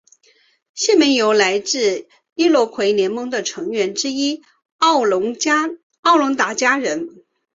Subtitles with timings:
[0.73, 4.41] 县名来自易洛魁联盟的成员之一
[4.77, 5.35] 奥农
[6.35, 7.23] 达加人。